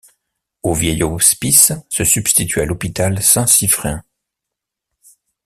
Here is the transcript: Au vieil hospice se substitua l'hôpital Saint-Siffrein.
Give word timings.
Au 0.63 0.73
vieil 0.73 1.03
hospice 1.03 1.73
se 1.91 2.03
substitua 2.03 2.65
l'hôpital 2.65 3.21
Saint-Siffrein. 3.21 4.03